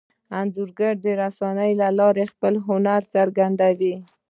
انځورګر 0.39 0.93
د 1.05 1.07
رسنیو 1.21 1.79
له 1.81 1.87
لارې 1.99 2.25
خپل 2.33 2.53
هنر 2.67 3.01
څرګندوي. 3.15 3.95